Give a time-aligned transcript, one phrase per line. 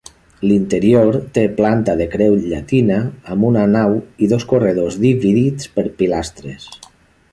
[0.51, 2.97] L'interior té planta de creu llatina
[3.35, 3.93] amb una nau
[4.27, 6.67] i dos corredors dividits per pilastres.